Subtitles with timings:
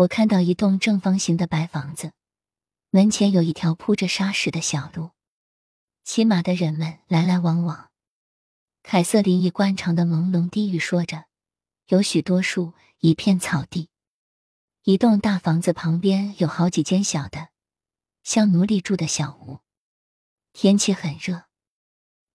[0.00, 2.12] 我看到一栋正方形的白房子，
[2.88, 5.10] 门前有一条铺着沙石的小路，
[6.04, 7.90] 骑马的人们来来往往。
[8.82, 11.26] 凯瑟琳以惯常的朦胧低语说着
[11.88, 13.90] ：“有许多树，一片草地，
[14.84, 17.48] 一栋大房子旁边有好几间小的，
[18.22, 19.58] 像奴隶住的小屋。
[20.54, 21.44] 天气很热，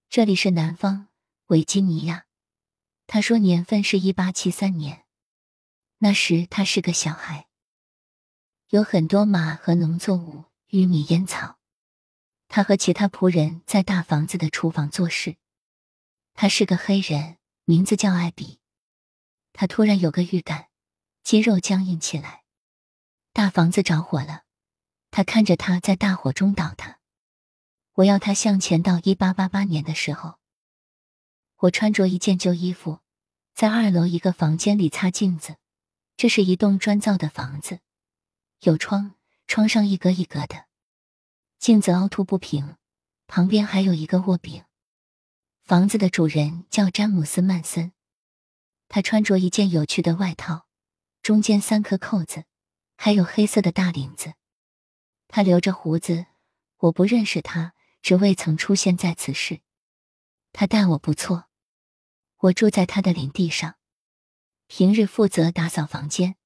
[0.08, 1.08] 这里是南方
[1.48, 2.26] 维吉尼亚。”
[3.08, 5.06] 他说年份是一八七三年，
[5.98, 7.45] 那时他是个小孩。
[8.70, 11.60] 有很多马和农作物、玉米、烟草。
[12.48, 15.36] 他和其他仆人在大房子的厨房做事。
[16.34, 18.59] 他是个黑人，名字叫艾比。
[19.54, 20.68] 他突然有个预感，
[21.23, 22.44] 肌肉僵硬起来。
[23.34, 24.44] 大房子着火了，
[25.12, 27.00] 他看着他在大火中倒塌。
[27.94, 30.40] 我要他向前到一八八八年的时候。
[31.58, 33.00] 我穿着一件旧衣服，
[33.54, 35.58] 在二楼一个房间里擦镜子。
[36.18, 37.80] 这是一栋砖造的房子，
[38.66, 39.14] 有窗，
[39.46, 40.66] 窗上一格一格的，
[41.59, 42.78] 镜子凹凸不平，
[43.28, 44.66] 旁边还有一个卧柄。
[45.64, 47.92] 房子的主人叫詹姆斯·曼森，
[48.88, 50.66] 他穿着一件有趣的外套，
[51.22, 52.45] 中间三颗扣子，
[52.98, 54.34] 还有黑色的大领子。
[55.28, 56.26] 他留着胡子，
[56.78, 59.61] 我不认识他，只未曾出现在此事。
[60.54, 61.45] 他待我不错，
[62.38, 63.76] 我住在他的领地上，
[64.66, 66.38] 平日负责打扫房间。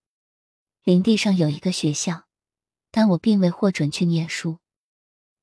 [0.90, 2.24] 林地上有一个学校，
[2.90, 4.58] 但我并未获准去念书。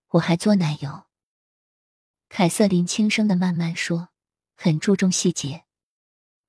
[0.08, 1.04] 我还做奶油。
[2.28, 4.08] 凯瑟琳轻声的慢慢说，
[4.56, 5.64] 很注重细节。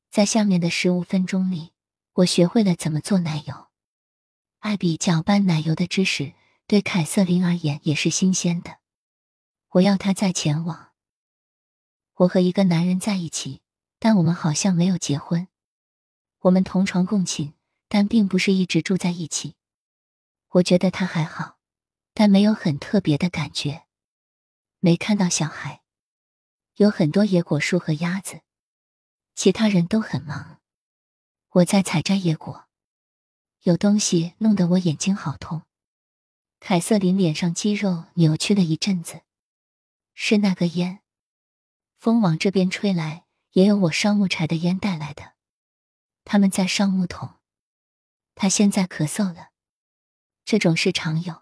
[0.09, 1.73] 在下面的十五分钟里，
[2.13, 3.67] 我学会了怎么做奶油。
[4.61, 6.33] 艾比搅拌奶油的知识
[6.65, 8.79] 对凯瑟琳而言也是新鲜的。
[9.73, 10.93] 我要她再前往。
[12.15, 13.61] 我和一个男人在一起，
[13.99, 15.47] 但我们好像没有结婚。
[16.39, 17.53] 我们同床共寝，
[17.87, 19.55] 但并不是一直住在一起。
[20.49, 21.57] 我觉得他还好，
[22.13, 23.85] 但没有很特别的感觉。
[24.79, 25.81] 没看到小孩，
[26.75, 28.41] 有很多野果树和鸭子，
[29.35, 30.61] 其他人都很忙。
[31.49, 32.67] 我在采摘野果，
[33.63, 35.63] 有东西弄得我眼睛好痛。
[36.59, 39.21] 凯瑟琳脸上肌肉扭曲了一阵子，
[40.13, 41.01] 是那个烟，
[41.97, 45.33] 风往这边吹来，也有我烧木柴的烟带来的。
[46.23, 47.36] 他们在烧木桶。
[48.39, 49.49] 他现在咳嗽了，
[50.45, 51.41] 这种事常有。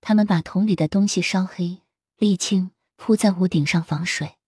[0.00, 1.82] 他们把桶里的东西烧黑。
[2.18, 4.38] 沥青铺在屋顶上防水。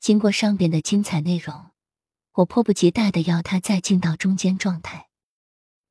[0.00, 1.70] 经过上边的精彩内容，
[2.32, 5.10] 我迫不及待的要他再进到中间状态。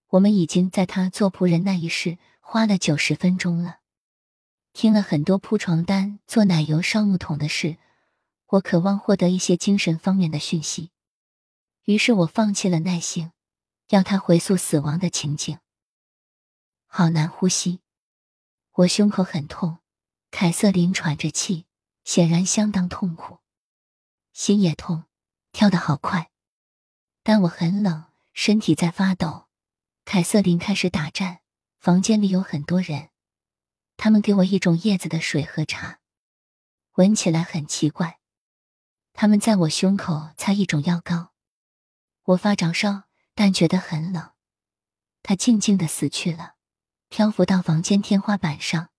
[0.07, 3.81] 我们已经在他做仆人那一世花了九十分钟了，
[4.73, 7.77] 听了很多铺床单、做奶油、烧木桶的事。
[8.47, 10.89] 我渴望获得一些精神方面的讯息，
[11.83, 13.31] 于是我放弃了耐性，
[13.89, 15.59] 要他回溯死亡的情景。
[16.87, 17.81] 好难呼吸，
[18.71, 19.79] 我胸口很痛。
[20.31, 21.65] 凯瑟琳喘着气，
[22.03, 23.39] 显然相当痛苦，
[24.33, 25.05] 心也痛，
[25.53, 26.29] 跳得好快。
[27.23, 29.47] 但我很冷，身体在发抖。
[30.03, 31.39] 凯瑟琳开始打颤，
[31.79, 33.11] 房间里有很多人，
[33.95, 35.99] 他们给我一种叶子的水和茶，
[36.95, 38.19] 闻起来很奇怪。
[39.13, 41.31] 他们在我胸口擦一种药膏，
[42.23, 43.04] 我发着烧，
[43.35, 44.31] 但觉得很冷。
[45.21, 46.55] 他静静的死去了，
[47.09, 48.89] 漂浮到房间天花板上。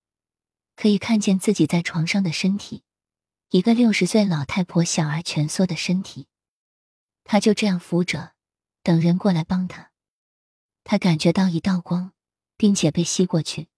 [0.77, 2.85] 可以看见自己在床上的身体，
[3.49, 6.29] 一个六十岁老太婆小而蜷缩的身体。
[7.25, 8.35] 他就这样扶着，
[8.83, 9.91] 等人过来帮他，
[10.85, 12.13] 他感觉到一道光，
[12.59, 13.69] 并且被吸过去，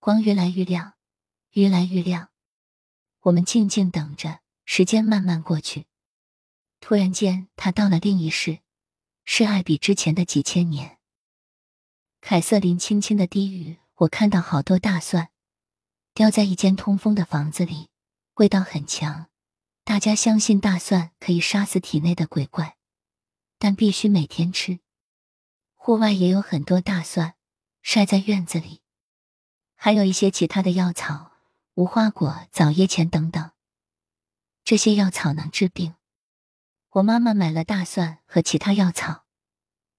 [0.00, 0.94] 光越来越亮，
[1.52, 2.30] 越来越亮。
[3.20, 5.86] 我们静静等着，时间慢慢过去。
[6.80, 8.58] 突然间，他到了另一世，
[9.30, 10.98] 是爱比之前的几千年。
[12.22, 15.28] 凯瑟琳轻轻的低语：“我看到好多大蒜。”
[16.14, 17.90] 掉在一间通风的房子里，
[18.36, 19.26] 味道很强。
[19.84, 22.78] 大家相信大蒜可以杀死体内的鬼怪，
[23.58, 24.80] 但必须每天吃。
[25.74, 27.34] 户外也有很多大蒜，
[27.82, 28.80] 晒在院子里，
[29.74, 31.32] 还有一些其他的药草，
[31.74, 33.50] 无花果、枣叶钱等等。
[34.64, 35.96] 这些药草能治病。
[36.90, 39.24] 我妈妈买了大蒜和其他药草，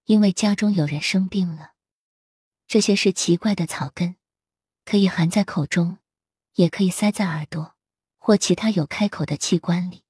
[0.06, 1.74] 因为家中有人生病了。
[2.68, 4.15] 这些是奇怪的草根，
[4.86, 5.97] 可以含在口中。
[6.56, 7.75] 也可以塞在耳朵
[8.18, 10.03] 或其他有开口的器官里。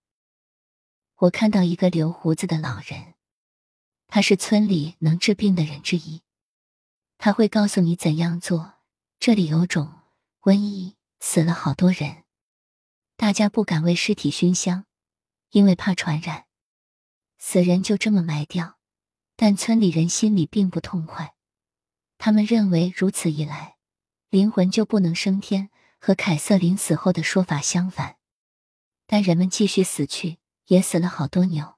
[1.18, 3.14] 我看到一个留胡子的老人，
[4.08, 6.24] 他是村里能治病的人之一。
[7.20, 8.80] 他会告诉你怎样做。
[9.20, 9.94] 这里有种
[10.42, 12.24] 瘟疫，死了好多人，
[13.16, 14.86] 大家不敢为尸体熏香，
[15.52, 16.48] 因为怕传染。
[17.40, 18.78] 死人就这么埋掉，
[19.36, 21.34] 但村里人心里并不痛快，
[22.18, 23.78] 他们认为如此一来，
[24.30, 25.70] 灵魂就不能升天，
[26.00, 28.18] 和凯瑟琳死后的说法相反。
[29.08, 30.38] 但人们继续死去，
[30.68, 31.76] 也死了好多牛。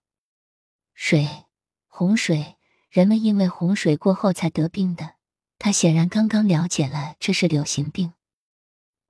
[0.94, 1.46] 水，
[1.88, 2.58] 洪水，
[2.90, 5.16] 人们因为洪水过后才得病的。
[5.58, 8.14] 他显然刚刚了解了这是流行病。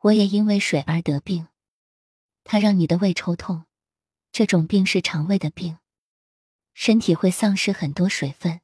[0.01, 1.47] 我也因为水而得病。
[2.43, 3.65] 它让你的胃抽痛，
[4.31, 5.77] 这种病是肠胃的病，
[6.83, 8.59] 身体会丧失很多水分。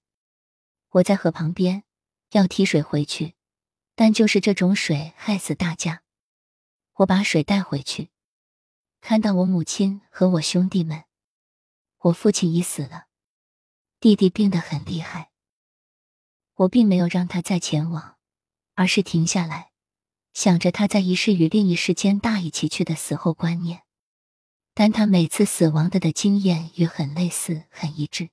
[0.90, 1.84] 我在河旁边。
[2.32, 3.36] 要提水回去，
[3.96, 6.02] 但就是这种水害死大家。
[6.96, 8.10] 我把水带回去，
[9.00, 11.06] 看到我母亲和我兄弟们。
[12.00, 13.06] 我父亲已死了，
[14.02, 15.32] 弟弟病得很厉害。
[16.56, 18.18] 我并没有让他再前往，
[18.74, 19.72] 而是停下来，
[20.34, 23.84] 想着他在一世与另一世间大一起去的死后观念。
[24.80, 28.30] 但他每次死亡的的经验与很类似，很一致。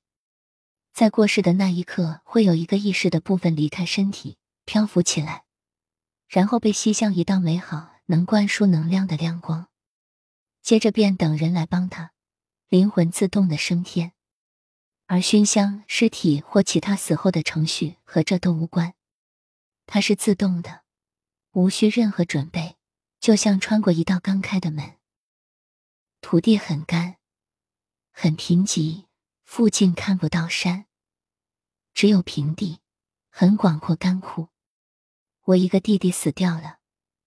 [0.93, 4.37] 在过世的那一刻，会有一个意识的部分离开身体，
[4.67, 5.45] 漂浮起来，
[6.29, 9.69] 然后被吸向一道美好、能灌输能量的亮光，
[10.61, 12.13] 接着便等人来帮他，
[12.69, 14.13] 灵魂自动的升天。
[15.07, 18.93] 而熏香、尸体或其他死后的程序和这都无关，
[19.87, 20.83] 它是自动的，
[21.53, 22.77] 无需任何准备，
[23.19, 24.97] 就像穿过一道刚开的门。
[26.25, 27.19] 土地很干，
[28.11, 29.05] 很贫瘠。
[29.45, 30.87] 附近看不到山，
[31.93, 32.81] 只有平地，
[33.29, 34.49] 很广阔干枯。
[35.43, 36.79] 我一个弟弟死掉了，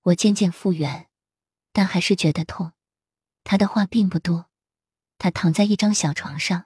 [0.02, 1.08] 我渐渐复原，
[1.72, 2.72] 但还是觉得痛。
[3.44, 4.50] 他的话并不多，
[5.20, 6.66] 他躺在一张小床上，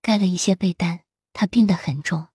[0.00, 1.00] 盖了一些被单。
[1.34, 2.28] 他病得很重，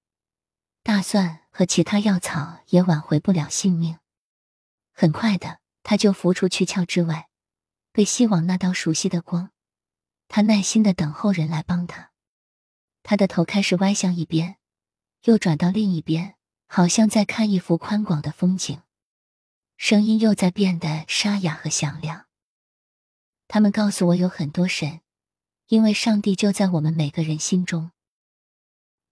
[0.84, 3.98] 大蒜和其他药草也挽回不了性命。
[4.94, 7.28] 很快的，他就浮出躯壳之外，
[7.96, 9.52] 被吸往那道熟悉的光。
[10.28, 12.12] 他耐心的等候人来帮他。
[13.04, 14.58] 他的头开始歪向一边，
[15.24, 16.36] 又转到另一边，
[16.68, 18.82] 好像在看一幅宽广的风景。
[19.78, 22.26] 声音又在变得沙哑和响亮。
[23.48, 25.00] 他们告诉我有很多神，
[25.68, 27.92] 因为上帝就在我们每个人心中。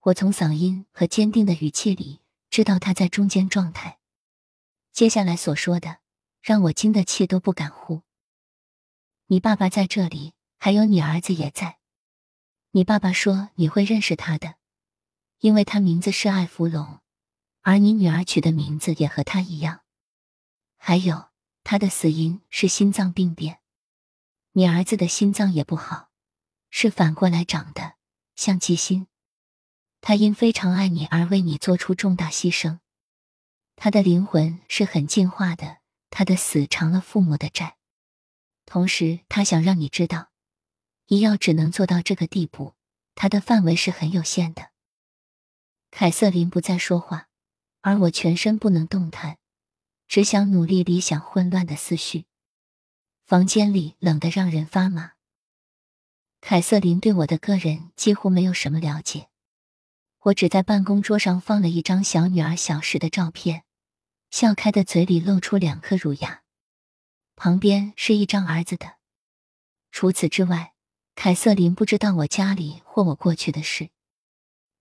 [0.01, 2.19] 我从嗓音和坚定的语气里
[2.50, 4.00] 知道他在中间状态。
[4.91, 6.00] 接下来所说的
[6.41, 8.01] 让我惊得气都不敢呼。
[9.33, 11.80] 你爸爸在这里，还有你儿子也在。
[12.69, 14.57] 你爸爸说你会认识他的，
[15.39, 17.00] 因为他名字是艾弗隆，
[17.62, 19.81] 而你女儿取的名字也和他一样。
[20.77, 21.30] 还有，
[21.63, 23.57] 他的死因是心脏病变，
[24.51, 26.12] 你儿子的心脏也不好，
[26.69, 27.95] 是反过来长的，
[28.36, 29.07] 像鸡心。
[30.00, 32.77] 他因非常爱你而为你做出重大牺牲，
[33.75, 35.79] 他的灵魂是很进化的，
[36.12, 37.77] 他的死偿了父母的债，
[38.65, 40.30] 同时他想让你知道。
[41.07, 42.75] 医药只能做到这个地步，
[43.13, 44.71] 它的范围是很有限的。
[45.92, 47.27] 凯瑟琳不再说话，
[47.81, 49.38] 而我全身不能动弹，
[50.07, 52.25] 只想努力理想混乱的思绪。
[53.25, 55.13] 房间里冷得让人发麻。
[56.42, 59.30] 凯瑟琳对我的个人几乎没有什么了解，
[60.19, 63.63] 我只在办公桌上放了一张小女儿小时的照片，
[64.31, 66.43] 笑开的嘴里露出两颗乳牙，
[67.35, 68.97] 旁边是一张儿子的。
[69.91, 70.71] 除此之外。
[71.15, 73.91] 凯瑟琳不知道我家里或我过去的事。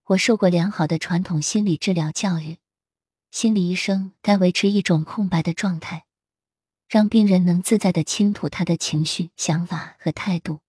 [0.04, 2.56] 我受过良好的传统心理治疗教育，
[3.31, 6.06] 心理医生该维持一种空白的状态，
[6.88, 10.60] 让病人能自在的倾吐他的情绪、想法和态度，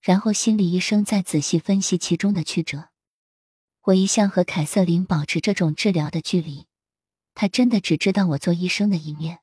[0.00, 2.88] 然后心理医生再仔细分析其中的曲折。
[3.82, 6.66] 我一向和凯瑟琳保持这种治疗的距离，
[7.34, 9.38] 他真的只知道我做医生的一面，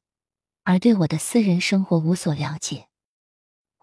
[0.68, 2.90] 而对我的私人生活无所了解。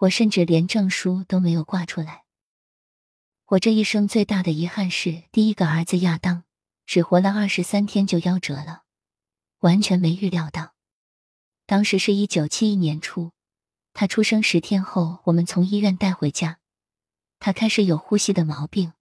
[0.00, 2.24] 我甚至连证书都没有挂出来。
[3.46, 6.44] 我这一生最大的遗憾是，第一个儿子亚当
[6.84, 8.82] 只活了二十三天就夭折了，
[9.60, 10.74] 完全没预料到。
[11.64, 13.32] 当时是一九七一年初，
[13.94, 16.58] 他出生十天后，我们从医院带回家。
[17.38, 18.92] 他开始有呼吸的毛病，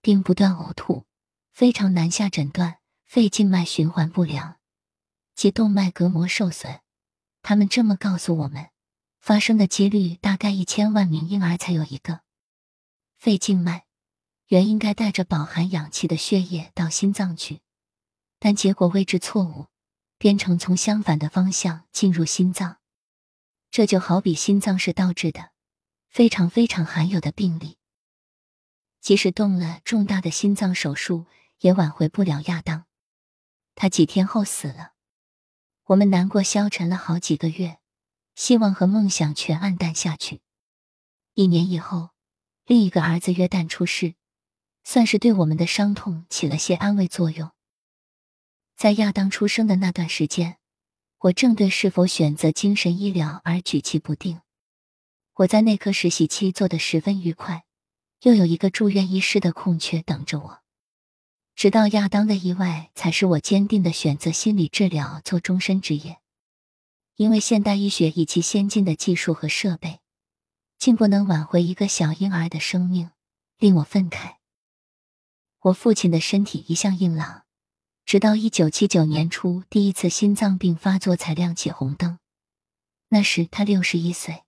[0.00, 1.06] 并不断呕吐，
[1.52, 4.58] 非常难下诊断，肺静脉循环不良
[5.34, 6.81] 及动脉隔膜受损。
[7.42, 8.68] 他们这么告诉我们。
[9.20, 12.22] 发生的几率大概一千万名婴儿才有一个
[13.18, 13.86] 肺静脉，
[14.48, 17.60] 原应该带着饱含氧气的血液到心脏去，
[18.40, 19.68] 但结果位置错误，
[20.18, 22.78] 变成从相反的方向进入心脏。
[23.70, 25.50] 这就好比心脏是倒置的，
[26.08, 27.78] 非常非常罕有的病例。
[29.00, 31.26] 即使动了重大的心脏手术，
[31.60, 32.86] 也挽回不了亚当。
[33.76, 34.91] 他几天后死了，
[35.86, 37.78] 我们难过消沉了好几个月。
[38.34, 40.40] 希望和梦想全黯淡下去。
[41.34, 42.12] 一年以后，
[42.64, 44.14] 另一个儿子约旦出世，
[44.84, 47.50] 算是对我们的伤痛起了些安慰作用。
[48.74, 50.56] 在亚当出生的那段时间，
[51.18, 54.40] 我正对是否选择精神医疗而举棋不定。
[55.34, 57.64] 我在内科实习期做得十分愉快，
[58.22, 60.61] 又有一个住院医师的空缺等着我。
[61.54, 66.18] 直到亚当的意外，才使我坚定的选择心理治疗做终身职业。
[67.16, 70.00] 因为现代医学以其先进的技术和设备，
[70.78, 73.10] 竟不能挽回一个小婴儿的生命，
[73.58, 74.36] 令我愤慨。
[75.60, 77.44] 我父亲的身体一向硬朗，
[78.04, 82.18] 直到一九七九年初第一次心脏病发作才亮起红灯。
[83.10, 84.42] 那时他六十一岁，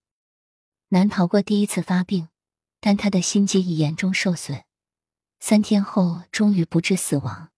[0.88, 2.28] 难逃过第一次发病，
[2.80, 4.64] 但他的心肌已严重受损。
[5.47, 7.51] 三天后，终于不治死亡。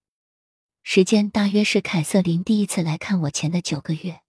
[0.83, 4.23] 时间大约是凯瑟琳第一次来看我前的九个月。